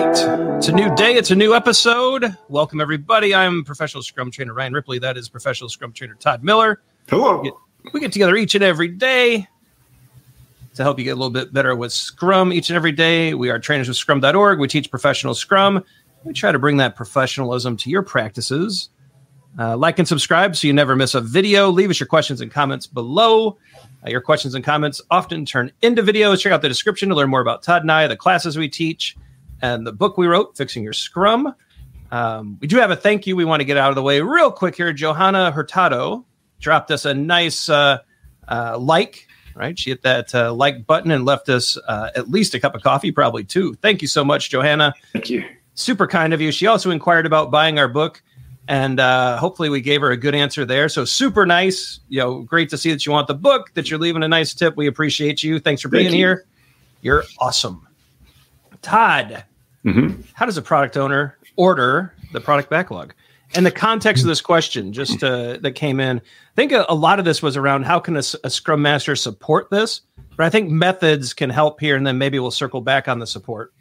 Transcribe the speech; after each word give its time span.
right. 0.00 0.56
It's 0.56 0.68
a 0.68 0.72
new 0.72 0.94
day. 0.94 1.14
It's 1.14 1.30
a 1.30 1.34
new 1.34 1.54
episode. 1.54 2.36
Welcome, 2.48 2.80
everybody. 2.80 3.34
I'm 3.34 3.64
professional 3.64 4.02
scrum 4.02 4.30
trainer 4.30 4.54
Ryan 4.54 4.72
Ripley. 4.72 4.98
That 4.98 5.16
is 5.16 5.28
professional 5.28 5.68
scrum 5.68 5.92
trainer 5.92 6.14
Todd 6.14 6.44
Miller. 6.44 6.82
Hello. 7.08 7.38
We 7.38 7.44
get, 7.44 7.54
we 7.92 8.00
get 8.00 8.12
together 8.12 8.36
each 8.36 8.54
and 8.54 8.64
every 8.64 8.88
day 8.88 9.46
to 10.74 10.82
help 10.82 10.98
you 10.98 11.04
get 11.04 11.12
a 11.12 11.16
little 11.16 11.30
bit 11.30 11.52
better 11.52 11.74
with 11.74 11.92
Scrum 11.92 12.52
each 12.52 12.70
and 12.70 12.76
every 12.76 12.92
day. 12.92 13.34
We 13.34 13.50
are 13.50 13.58
trainers 13.58 13.88
with 13.88 13.96
Scrum.org. 13.96 14.60
We 14.60 14.68
teach 14.68 14.90
professional 14.90 15.34
Scrum. 15.34 15.84
We 16.24 16.32
try 16.32 16.52
to 16.52 16.58
bring 16.58 16.76
that 16.76 16.94
professionalism 16.94 17.76
to 17.78 17.90
your 17.90 18.02
practices. 18.02 18.90
Uh, 19.58 19.76
like 19.76 19.98
and 19.98 20.06
subscribe 20.06 20.54
so 20.54 20.68
you 20.68 20.72
never 20.72 20.94
miss 20.94 21.14
a 21.14 21.20
video. 21.20 21.70
Leave 21.70 21.90
us 21.90 21.98
your 21.98 22.06
questions 22.06 22.40
and 22.40 22.52
comments 22.52 22.86
below. 22.86 23.58
Uh, 24.06 24.10
your 24.10 24.20
questions 24.20 24.54
and 24.54 24.64
comments 24.64 25.00
often 25.10 25.44
turn 25.44 25.72
into 25.82 26.02
videos. 26.02 26.40
Check 26.40 26.52
out 26.52 26.62
the 26.62 26.68
description 26.68 27.08
to 27.08 27.16
learn 27.16 27.30
more 27.30 27.40
about 27.40 27.64
Todd 27.64 27.82
and 27.82 27.90
I, 27.90 28.06
the 28.06 28.16
classes 28.16 28.56
we 28.56 28.68
teach, 28.68 29.16
and 29.62 29.86
the 29.86 29.92
book 29.92 30.18
we 30.18 30.26
wrote, 30.26 30.56
Fixing 30.56 30.82
Your 30.82 30.92
Scrum. 30.92 31.54
Um, 32.10 32.58
we 32.60 32.66
do 32.66 32.76
have 32.76 32.90
a 32.90 32.96
thank 32.96 33.26
you 33.26 33.36
we 33.36 33.44
want 33.44 33.60
to 33.60 33.64
get 33.64 33.76
out 33.76 33.90
of 33.90 33.94
the 33.94 34.02
way 34.02 34.20
real 34.20 34.50
quick 34.50 34.76
here. 34.76 34.92
Johanna 34.92 35.52
Hurtado 35.52 36.24
dropped 36.60 36.90
us 36.90 37.04
a 37.04 37.12
nice 37.12 37.68
uh, 37.68 37.98
uh, 38.48 38.78
like, 38.78 39.28
right? 39.54 39.78
She 39.78 39.90
hit 39.90 40.02
that 40.02 40.34
uh, 40.34 40.52
like 40.54 40.86
button 40.86 41.10
and 41.10 41.24
left 41.24 41.48
us 41.48 41.76
uh, 41.86 42.10
at 42.16 42.30
least 42.30 42.54
a 42.54 42.60
cup 42.60 42.74
of 42.74 42.82
coffee, 42.82 43.12
probably 43.12 43.44
two. 43.44 43.74
Thank 43.74 44.00
you 44.00 44.08
so 44.08 44.24
much, 44.24 44.50
Johanna. 44.50 44.94
Thank 45.12 45.28
you. 45.28 45.44
Super 45.74 46.06
kind 46.06 46.32
of 46.32 46.40
you. 46.40 46.50
She 46.50 46.66
also 46.66 46.90
inquired 46.90 47.26
about 47.26 47.50
buying 47.50 47.78
our 47.78 47.88
book 47.88 48.22
and 48.68 49.00
uh, 49.00 49.38
hopefully 49.38 49.70
we 49.70 49.80
gave 49.80 50.02
her 50.02 50.10
a 50.10 50.16
good 50.16 50.34
answer 50.34 50.66
there. 50.66 50.90
So 50.90 51.06
super 51.06 51.46
nice. 51.46 52.00
You 52.08 52.20
know, 52.20 52.40
great 52.42 52.68
to 52.70 52.78
see 52.78 52.90
that 52.90 53.06
you 53.06 53.12
want 53.12 53.26
the 53.26 53.34
book, 53.34 53.72
that 53.74 53.90
you're 53.90 53.98
leaving 53.98 54.22
a 54.22 54.28
nice 54.28 54.52
tip. 54.52 54.76
We 54.76 54.86
appreciate 54.86 55.42
you. 55.42 55.58
Thanks 55.58 55.80
for 55.80 55.88
being 55.88 56.04
Thank 56.04 56.12
you. 56.12 56.18
here. 56.18 56.46
You're 57.00 57.24
awesome. 57.38 57.88
Todd, 58.82 59.44
Mhm. 59.84 60.24
how 60.34 60.44
does 60.46 60.56
a 60.56 60.62
product 60.62 60.96
owner 60.96 61.36
order 61.56 62.12
the 62.32 62.40
product 62.40 62.68
backlog? 62.70 63.14
And 63.54 63.64
the 63.64 63.70
context 63.70 64.22
of 64.24 64.28
this 64.28 64.42
question, 64.42 64.92
just 64.92 65.24
uh, 65.24 65.56
that 65.62 65.72
came 65.72 66.00
in, 66.00 66.18
I 66.18 66.54
think 66.54 66.72
a, 66.72 66.84
a 66.88 66.94
lot 66.94 67.18
of 67.18 67.24
this 67.24 67.42
was 67.42 67.56
around 67.56 67.84
how 67.84 67.98
can 67.98 68.16
a 68.16 68.22
Scrum 68.22 68.82
Master 68.82 69.16
support 69.16 69.70
this? 69.70 70.02
But 70.36 70.44
I 70.44 70.50
think 70.50 70.68
methods 70.70 71.32
can 71.32 71.48
help 71.48 71.80
here, 71.80 71.96
and 71.96 72.06
then 72.06 72.18
maybe 72.18 72.38
we'll 72.38 72.50
circle 72.50 72.80
back 72.82 73.08
on 73.08 73.18
the 73.20 73.26
support. 73.26 73.72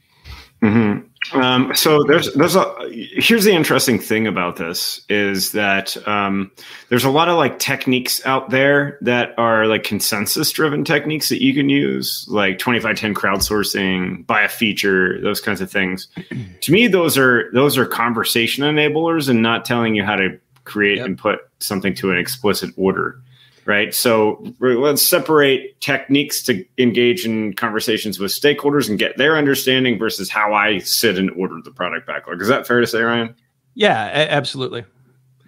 Mhm. 0.63 1.05
Um, 1.33 1.75
so 1.75 2.03
there's 2.03 2.33
there's 2.33 2.55
a 2.55 2.73
here's 2.89 3.43
the 3.43 3.51
interesting 3.51 3.99
thing 3.99 4.27
about 4.27 4.55
this 4.55 5.01
is 5.09 5.51
that 5.51 5.95
um, 6.07 6.51
there's 6.89 7.03
a 7.03 7.09
lot 7.09 7.27
of 7.27 7.37
like 7.37 7.59
techniques 7.59 8.25
out 8.25 8.49
there 8.49 8.97
that 9.01 9.33
are 9.37 9.67
like 9.67 9.83
consensus 9.83 10.51
driven 10.51 10.83
techniques 10.85 11.29
that 11.29 11.41
you 11.41 11.53
can 11.53 11.69
use 11.69 12.25
like 12.29 12.59
2510 12.59 13.13
crowdsourcing 13.13 14.25
buy 14.25 14.41
a 14.41 14.49
feature 14.49 15.19
those 15.21 15.41
kinds 15.41 15.59
of 15.61 15.69
things 15.71 16.07
to 16.61 16.71
me 16.71 16.87
those 16.87 17.17
are 17.17 17.51
those 17.53 17.77
are 17.77 17.85
conversation 17.85 18.63
enablers 18.63 19.27
and 19.27 19.41
not 19.41 19.65
telling 19.65 19.95
you 19.95 20.03
how 20.03 20.15
to 20.15 20.39
create 20.63 20.97
Yep. 20.97 21.05
and 21.05 21.17
put 21.17 21.39
something 21.59 21.93
to 21.95 22.11
an 22.11 22.17
explicit 22.17 22.71
order 22.77 23.19
right? 23.67 23.93
So 23.93 24.43
let's 24.59 25.05
separate 25.05 25.79
techniques 25.81 26.41
to 26.43 26.65
engage 26.79 27.25
in 27.25 27.53
conversations 27.53 28.17
with 28.17 28.31
stakeholders 28.31 28.89
and 28.89 28.97
get 28.97 29.17
their 29.17 29.37
understanding 29.37 29.99
versus 29.99 30.29
how 30.29 30.53
I 30.53 30.79
sit 30.79 31.17
and 31.17 31.29
order 31.31 31.57
the 31.63 31.71
product 31.71 32.07
backlog. 32.07 32.41
Is 32.41 32.47
that 32.47 32.65
fair 32.65 32.79
to 32.81 32.87
say, 32.87 33.01
Ryan? 33.01 33.35
Yeah, 33.75 34.07
a- 34.07 34.31
absolutely. 34.31 34.85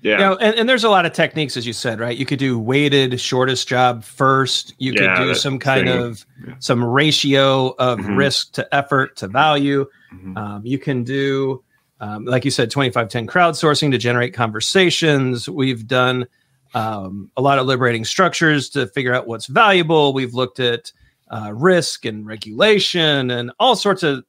Yeah. 0.01 0.13
You 0.13 0.17
know, 0.19 0.35
and, 0.37 0.55
and 0.55 0.69
there's 0.69 0.83
a 0.83 0.89
lot 0.89 1.05
of 1.05 1.13
techniques, 1.13 1.57
as 1.57 1.65
you 1.67 1.73
said, 1.73 1.99
right? 1.99 2.15
You 2.17 2.25
could 2.25 2.39
do 2.39 2.57
weighted 2.59 3.19
shortest 3.19 3.67
job 3.67 4.03
first. 4.03 4.73
You 4.77 4.93
Yeah, 4.93 5.15
could 5.17 5.23
do 5.23 5.33
some 5.35 5.57
kind 5.59 5.87
thing. 5.87 5.97
of 6.01 6.25
Yeah. 6.47 6.53
some 6.59 6.83
ratio 6.83 7.69
of 7.79 7.99
Mhm. 7.99 8.17
risk 8.17 8.53
to 8.53 8.75
effort 8.75 9.15
to 9.17 9.27
value. 9.27 9.85
Mhm. 10.13 10.37
Um, 10.37 10.61
you 10.65 10.77
can 10.79 11.03
do, 11.03 11.63
um, 11.99 12.23
like 12.25 12.45
you 12.45 12.51
said, 12.51 12.69
2510 12.71 13.27
crowdsourcing 13.27 13.91
to 13.91 13.97
generate 13.97 14.33
conversations. 14.33 15.49
We've 15.49 15.85
done 15.85 16.27
um, 16.73 17.31
a 17.37 17.41
lot 17.41 17.59
of 17.59 17.65
liberating 17.65 18.05
structures 18.05 18.69
to 18.69 18.87
figure 18.87 19.13
out 19.13 19.27
what's 19.27 19.47
valuable. 19.47 20.13
We've 20.13 20.33
looked 20.33 20.59
at 20.59 20.91
uh, 21.29 21.51
risk 21.53 22.05
and 22.05 22.25
regulation 22.25 23.31
and 23.31 23.51
all 23.59 23.75
sorts 23.75 24.03
of, 24.03 24.23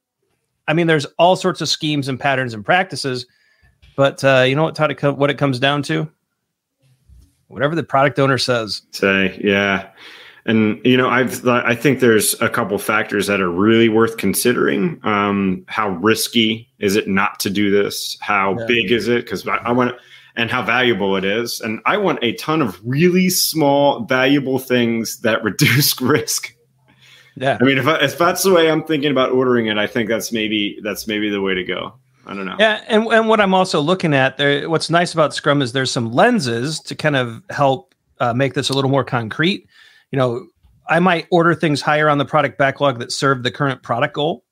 I 0.67 0.73
mean, 0.73 0.87
there's 0.87 1.05
all 1.17 1.35
sorts 1.35 1.61
of 1.61 1.69
schemes 1.69 2.07
and 2.07 2.19
patterns 2.19 2.53
and 2.53 2.63
practices. 2.63 3.25
But 3.95 4.23
uh, 4.23 4.45
you 4.47 4.55
know 4.55 4.63
what, 4.63 4.75
Todd, 4.75 4.91
it 4.91 5.03
what 5.17 5.29
it 5.29 5.37
comes 5.37 5.59
down 5.59 5.83
to? 5.83 6.09
Whatever 7.47 7.75
the 7.75 7.83
product 7.83 8.19
owner 8.19 8.37
says. 8.37 8.83
Say, 8.91 9.39
yeah. 9.43 9.89
And 10.45 10.79
you 10.83 10.97
know, 10.97 11.09
I've 11.09 11.45
I 11.47 11.75
think 11.75 11.99
there's 11.99 12.39
a 12.41 12.49
couple 12.49 12.77
factors 12.79 13.27
that 13.27 13.41
are 13.41 13.51
really 13.51 13.89
worth 13.89 14.17
considering. 14.17 14.99
Um, 15.03 15.65
how 15.67 15.89
risky 15.89 16.67
is 16.79 16.95
it 16.95 17.07
not 17.07 17.39
to 17.41 17.49
do 17.49 17.69
this? 17.69 18.17
How 18.21 18.57
Yeah. 18.57 18.65
big 18.65 18.91
is 18.91 19.07
it? 19.07 19.25
Because 19.25 19.47
I, 19.47 19.57
I 19.57 19.71
want, 19.71 19.95
and 20.35 20.49
how 20.49 20.61
valuable 20.63 21.15
it 21.15 21.25
is. 21.25 21.59
And 21.61 21.81
I 21.85 21.97
want 21.97 22.19
a 22.21 22.33
ton 22.33 22.61
of 22.61 22.79
really 22.83 23.29
small, 23.29 24.03
valuable 24.05 24.59
things 24.59 25.19
that 25.21 25.43
reduce 25.43 25.99
risk. 26.01 26.55
Yeah. 27.35 27.57
I 27.59 27.63
mean, 27.63 27.77
if, 27.77 27.87
I, 27.87 27.97
if 27.97 28.17
that's 28.17 28.43
the 28.43 28.53
way 28.53 28.69
I'm 28.69 28.83
thinking 28.83 29.11
about 29.11 29.31
ordering 29.31 29.67
it, 29.67 29.77
I 29.77 29.87
think 29.87 30.09
that's 30.09 30.31
maybe 30.31 30.79
that's 30.83 31.07
maybe 31.07 31.29
the 31.29 31.41
way 31.41 31.53
to 31.53 31.63
go. 31.63 31.93
I 32.25 32.35
don't 32.35 32.45
know. 32.45 32.55
Yeah, 32.59 32.83
and 32.87 33.07
and 33.07 33.27
what 33.27 33.41
I'm 33.41 33.53
also 33.53 33.81
looking 33.81 34.13
at 34.13 34.37
there, 34.37 34.69
what's 34.69 34.89
nice 34.89 35.13
about 35.13 35.33
Scrum 35.33 35.61
is 35.61 35.71
there's 35.71 35.89
some 35.89 36.11
lenses 36.11 36.79
to 36.81 36.95
kind 36.95 37.15
of 37.15 37.41
help 37.49 37.95
uh, 38.19 38.33
make 38.33 38.53
this 38.53 38.69
a 38.69 38.73
little 38.73 38.91
more 38.91 39.03
concrete. 39.03 39.67
You 40.11 40.19
know, 40.19 40.45
I 40.87 40.99
might 40.99 41.25
order 41.31 41.55
things 41.55 41.81
higher 41.81 42.09
on 42.09 42.19
the 42.19 42.25
product 42.25 42.59
backlog 42.59 42.99
that 42.99 43.11
serve 43.11 43.41
the 43.41 43.49
current 43.49 43.81
product 43.81 44.13
goal 44.13 44.43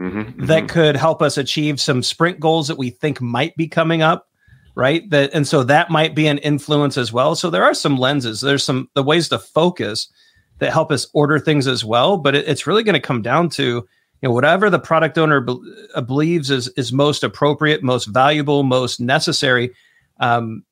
Mhm, 0.00 0.46
that 0.46 0.64
mhm. 0.64 0.68
could 0.68 0.96
help 0.96 1.22
us 1.22 1.38
achieve 1.38 1.80
some 1.80 2.02
sprint 2.02 2.38
goals 2.38 2.68
that 2.68 2.76
we 2.76 2.90
think 2.90 3.20
might 3.20 3.56
be 3.56 3.66
coming 3.66 4.02
up, 4.02 4.28
right? 4.76 5.08
That 5.10 5.30
and 5.32 5.48
so 5.48 5.64
that 5.64 5.90
might 5.90 6.14
be 6.14 6.28
an 6.28 6.38
influence 6.38 6.96
as 6.96 7.12
well. 7.12 7.34
So 7.34 7.50
there 7.50 7.64
are 7.64 7.74
some 7.74 7.96
lenses. 7.98 8.40
There's 8.40 8.62
some 8.62 8.88
the 8.94 9.02
ways 9.02 9.28
to 9.30 9.38
focus 9.38 10.08
that 10.58 10.72
help 10.72 10.92
us 10.92 11.08
order 11.12 11.38
things 11.40 11.66
as 11.66 11.84
well. 11.84 12.18
But 12.18 12.36
it, 12.36 12.46
it's 12.46 12.66
really 12.66 12.84
going 12.84 12.94
to 12.94 13.00
come 13.00 13.22
down 13.22 13.48
to 13.50 13.64
you 13.64 13.88
know 14.22 14.30
whatever 14.30 14.70
the 14.70 14.78
product 14.78 15.18
owner 15.18 15.40
be- 15.40 15.58
uh, 15.94 16.02
believes 16.02 16.50
is 16.50 16.68
is 16.76 16.92
most 16.92 17.24
appropriate, 17.24 17.82
most 17.82 18.04
valuable, 18.04 18.62
most 18.62 19.00
necessary. 19.00 19.74
Um, 20.20 20.62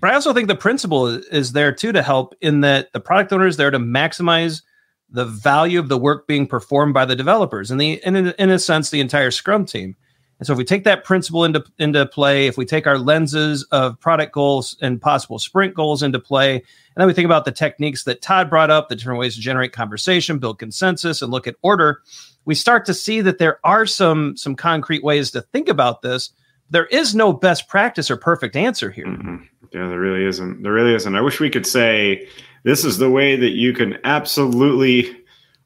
but 0.00 0.10
I 0.10 0.14
also 0.14 0.32
think 0.32 0.48
the 0.48 0.56
principle 0.56 1.06
is, 1.06 1.26
is 1.26 1.52
there 1.52 1.72
too 1.72 1.92
to 1.92 2.02
help 2.02 2.34
in 2.40 2.62
that 2.62 2.92
the 2.92 3.00
product 3.00 3.32
owner 3.32 3.46
is 3.46 3.56
there 3.56 3.70
to 3.70 3.78
maximize 3.78 4.62
the 5.10 5.24
value 5.26 5.78
of 5.78 5.88
the 5.88 5.98
work 5.98 6.26
being 6.26 6.46
performed 6.46 6.94
by 6.94 7.04
the 7.04 7.14
developers 7.14 7.70
and 7.70 7.78
the 7.78 8.02
and 8.02 8.16
in, 8.16 8.34
in 8.38 8.50
a 8.50 8.58
sense 8.58 8.88
the 8.88 9.00
entire 9.00 9.30
scrum 9.30 9.66
team 9.66 9.94
and 10.42 10.46
so 10.48 10.54
if 10.54 10.58
we 10.58 10.64
take 10.64 10.82
that 10.82 11.04
principle 11.04 11.44
into 11.44 11.64
into 11.78 12.04
play 12.04 12.48
if 12.48 12.56
we 12.56 12.66
take 12.66 12.84
our 12.88 12.98
lenses 12.98 13.62
of 13.70 13.98
product 14.00 14.32
goals 14.32 14.76
and 14.82 15.00
possible 15.00 15.38
sprint 15.38 15.72
goals 15.72 16.02
into 16.02 16.18
play 16.18 16.56
and 16.56 16.64
then 16.96 17.06
we 17.06 17.12
think 17.12 17.26
about 17.26 17.44
the 17.44 17.52
techniques 17.52 18.02
that 18.02 18.20
todd 18.22 18.50
brought 18.50 18.68
up 18.68 18.88
the 18.88 18.96
different 18.96 19.20
ways 19.20 19.36
to 19.36 19.40
generate 19.40 19.72
conversation 19.72 20.40
build 20.40 20.58
consensus 20.58 21.22
and 21.22 21.30
look 21.30 21.46
at 21.46 21.54
order 21.62 22.02
we 22.44 22.56
start 22.56 22.84
to 22.84 22.92
see 22.92 23.20
that 23.20 23.38
there 23.38 23.60
are 23.62 23.86
some 23.86 24.36
some 24.36 24.56
concrete 24.56 25.04
ways 25.04 25.30
to 25.30 25.40
think 25.40 25.68
about 25.68 26.02
this 26.02 26.30
there 26.70 26.86
is 26.86 27.14
no 27.14 27.32
best 27.32 27.68
practice 27.68 28.10
or 28.10 28.16
perfect 28.16 28.56
answer 28.56 28.90
here 28.90 29.06
Mhm. 29.06 29.46
Yeah, 29.72 29.88
there 29.88 30.00
really 30.00 30.26
isn't. 30.26 30.62
There 30.62 30.72
really 30.72 30.94
isn't. 30.94 31.14
I 31.16 31.22
wish 31.22 31.40
we 31.40 31.48
could 31.48 31.66
say 31.66 32.28
this 32.62 32.84
is 32.84 32.98
the 32.98 33.08
way 33.08 33.36
that 33.36 33.52
you 33.52 33.72
can 33.72 33.96
absolutely 34.04 35.16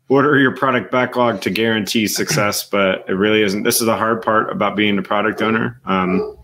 order 0.08 0.38
your 0.38 0.54
product 0.54 0.90
backlog 0.90 1.40
to 1.42 1.50
guarantee 1.50 2.06
success, 2.06 2.64
but 2.64 3.04
it 3.08 3.14
really 3.14 3.42
isn't. 3.42 3.64
This 3.64 3.80
is 3.80 3.86
the 3.86 3.96
hard 3.96 4.22
part 4.22 4.50
about 4.50 4.76
being 4.76 4.98
a 4.98 5.02
product 5.02 5.42
owner. 5.42 5.80
Um, 5.84 6.36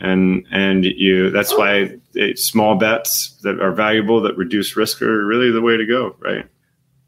and 0.00 0.46
and 0.50 0.84
you 0.84 1.30
that's 1.30 1.56
why 1.56 1.96
it, 2.14 2.38
small 2.38 2.76
bets 2.76 3.36
that 3.42 3.60
are 3.60 3.72
valuable 3.72 4.20
that 4.22 4.36
reduce 4.36 4.76
risk 4.76 5.02
are 5.02 5.26
really 5.26 5.50
the 5.50 5.60
way 5.60 5.76
to 5.76 5.86
go, 5.86 6.16
right? 6.20 6.46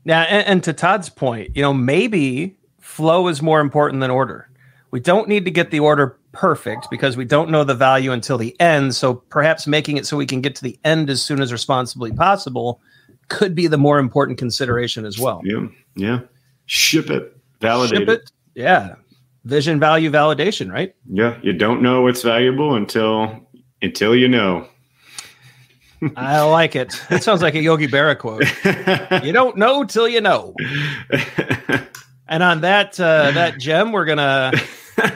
Yeah, 0.04 0.22
and, 0.22 0.46
and 0.46 0.64
to 0.64 0.72
Todd's 0.72 1.08
point, 1.08 1.56
you 1.56 1.62
know, 1.62 1.72
maybe 1.72 2.56
flow 2.80 3.28
is 3.28 3.40
more 3.40 3.60
important 3.60 4.00
than 4.00 4.10
order. 4.10 4.48
We 4.90 5.00
don't 5.00 5.28
need 5.28 5.44
to 5.46 5.50
get 5.50 5.70
the 5.70 5.80
order 5.80 6.18
perfect 6.32 6.88
because 6.90 7.16
we 7.16 7.24
don't 7.24 7.50
know 7.50 7.64
the 7.64 7.74
value 7.74 8.12
until 8.12 8.36
the 8.36 8.58
end. 8.60 8.94
So 8.94 9.14
perhaps 9.14 9.66
making 9.66 9.96
it 9.96 10.06
so 10.06 10.16
we 10.16 10.26
can 10.26 10.40
get 10.40 10.54
to 10.56 10.62
the 10.62 10.78
end 10.84 11.08
as 11.08 11.22
soon 11.22 11.40
as 11.40 11.52
responsibly 11.52 12.12
possible 12.12 12.80
could 13.28 13.54
be 13.54 13.66
the 13.66 13.78
more 13.78 13.98
important 13.98 14.38
consideration 14.38 15.04
as 15.04 15.18
well. 15.18 15.40
Yeah, 15.44 15.66
yeah. 15.94 16.20
Ship 16.66 17.08
it, 17.10 17.36
validate 17.60 17.98
Ship 17.98 18.08
it. 18.08 18.20
it. 18.22 18.32
Yeah. 18.54 18.94
Vision, 19.44 19.80
value, 19.80 20.10
validation, 20.10 20.70
right? 20.72 20.94
Yeah, 21.10 21.36
you 21.42 21.52
don't 21.52 21.82
know 21.82 22.02
what's 22.02 22.22
valuable 22.22 22.76
until 22.76 23.40
until 23.80 24.14
you 24.14 24.28
know. 24.28 24.68
I 26.16 26.40
like 26.42 26.76
it. 26.76 27.00
It 27.10 27.22
sounds 27.22 27.42
like 27.42 27.54
a 27.54 27.60
Yogi 27.60 27.88
Berra 27.88 28.16
quote. 28.18 28.44
You 29.24 29.32
don't 29.32 29.56
know 29.56 29.84
till 29.84 30.08
you 30.08 30.20
know. 30.20 30.54
And 32.32 32.42
on 32.42 32.62
that 32.62 32.98
uh, 32.98 33.32
that 33.32 33.58
gem, 33.58 33.92
we're 33.92 34.06
gonna 34.06 34.52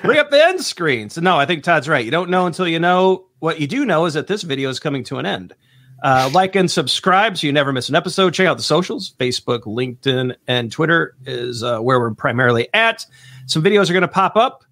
bring 0.03 0.19
up 0.19 0.31
the 0.31 0.45
end 0.45 0.63
screen. 0.63 1.09
So 1.09 1.23
no, 1.23 1.39
I 1.39 1.47
think 1.47 1.65
Todd's 1.65 1.89
right. 1.89 2.05
You 2.05 2.11
don't 2.11 2.29
know 2.29 2.45
until 2.45 2.69
you 2.69 2.79
know. 2.79 3.25
What 3.39 3.59
you 3.59 3.67
do 3.67 3.87
know 3.87 4.05
is 4.05 4.13
that 4.15 4.27
this 4.27 4.43
video 4.43 4.69
is 4.69 4.79
coming 4.79 5.03
to 5.05 5.17
an 5.17 5.25
end. 5.25 5.55
Uh, 6.03 6.31
like 6.35 6.55
and 6.55 6.71
subscribe 6.71 7.39
so 7.39 7.47
you 7.47 7.53
never 7.53 7.73
miss 7.73 7.89
an 7.89 7.95
episode. 7.95 8.35
Check 8.35 8.47
out 8.47 8.57
the 8.57 8.63
socials: 8.63 9.15
Facebook, 9.19 9.61
LinkedIn, 9.63 10.37
and 10.47 10.71
Twitter 10.71 11.17
is 11.25 11.63
uh, 11.63 11.79
where 11.81 11.99
we're 11.99 12.15
primarily 12.15 12.69
at. 12.75 13.07
Some 13.47 13.63
videos 13.63 13.89
are 13.89 13.95
going 13.95 14.03
to 14.03 14.09
pop 14.09 14.37
up. 14.37 14.65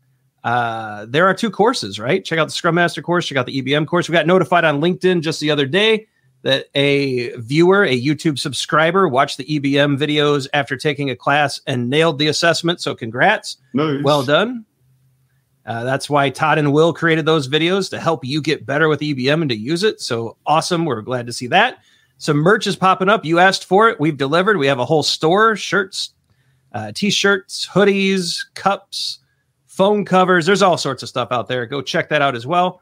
uh, 0.44 1.06
there 1.08 1.26
are 1.26 1.32
two 1.34 1.50
courses, 1.50 1.98
right? 1.98 2.22
Check 2.24 2.38
out 2.38 2.44
the 2.46 2.52
Scrum 2.52 2.74
Master 2.74 3.00
course, 3.00 3.26
check 3.26 3.38
out 3.38 3.46
the 3.46 3.62
EBM 3.62 3.86
course. 3.86 4.08
We 4.08 4.12
got 4.12 4.26
notified 4.26 4.64
on 4.64 4.80
LinkedIn 4.80 5.22
just 5.22 5.40
the 5.40 5.50
other 5.50 5.64
day 5.66 6.06
that 6.42 6.66
a 6.74 7.30
viewer, 7.36 7.84
a 7.84 7.98
YouTube 7.98 8.38
subscriber, 8.38 9.08
watched 9.08 9.38
the 9.38 9.44
EBM 9.44 9.96
videos 9.98 10.46
after 10.52 10.76
taking 10.76 11.08
a 11.08 11.16
class 11.16 11.62
and 11.66 11.88
nailed 11.88 12.18
the 12.18 12.26
assessment. 12.26 12.82
So, 12.82 12.94
congrats. 12.94 13.56
Nice. 13.72 14.02
Well 14.04 14.22
done. 14.22 14.66
Uh, 15.66 15.84
that's 15.84 16.11
why 16.11 16.28
Todd 16.28 16.58
and 16.58 16.72
Will 16.72 16.93
created 16.93 17.25
those 17.25 17.49
videos 17.49 17.88
to 17.90 18.00
help 18.00 18.25
you 18.25 18.43
get 18.43 18.66
better 18.66 18.88
with 18.88 19.00
EBM 19.00 19.40
and 19.40 19.49
to 19.49 19.56
use 19.56 19.82
it. 19.82 20.00
So 20.00 20.37
awesome. 20.46 20.84
We're 20.84 21.00
glad 21.00 21.26
to 21.26 21.32
see 21.32 21.46
that. 21.49 21.78
Some 22.19 22.37
merch 22.37 22.66
is 22.66 22.76
popping 22.76 23.08
up. 23.08 23.25
You 23.25 23.38
asked 23.38 23.64
for 23.64 23.88
it. 23.88 23.99
We've 23.99 24.16
delivered. 24.16 24.56
We 24.56 24.66
have 24.66 24.78
a 24.78 24.84
whole 24.84 25.02
store 25.02 25.56
shirts, 25.56 26.14
uh, 26.72 26.93
t 26.94 27.11
shirts, 27.11 27.66
hoodies, 27.66 28.44
cups, 28.55 29.20
phone 29.66 30.05
covers. 30.05 30.46
There's 30.46 30.62
all 30.62 30.78
sorts 30.78 31.02
of 31.02 31.08
stuff 31.08 31.32
out 31.32 31.49
there. 31.49 31.67
Go 31.67 31.82
check 31.82 32.08
that 32.10 32.22
out 32.22 32.37
as 32.37 32.46
well. 32.46 32.81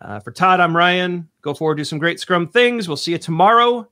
Uh, 0.00 0.20
for 0.20 0.32
Todd, 0.32 0.60
I'm 0.60 0.76
Ryan. 0.76 1.28
Go 1.42 1.54
forward, 1.54 1.76
do 1.76 1.84
some 1.84 1.98
great 1.98 2.20
Scrum 2.20 2.48
things. 2.48 2.88
We'll 2.88 2.96
see 2.96 3.12
you 3.12 3.18
tomorrow. 3.18 3.88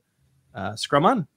Uh, 0.53 0.75
scrum 0.75 1.05
on. 1.05 1.27